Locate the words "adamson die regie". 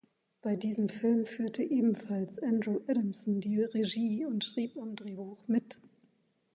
2.87-4.25